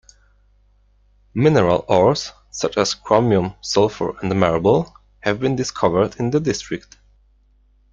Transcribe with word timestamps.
Mineral 1.35 1.85
ores 1.87 2.31
such 2.49 2.75
as 2.75 2.95
chromium, 2.95 3.53
sulphur, 3.61 4.17
and 4.23 4.33
marble 4.39 4.97
have 5.19 5.39
been 5.39 5.55
discovered 5.55 6.15
in 6.17 6.31
the 6.31 6.39
district. 6.39 6.97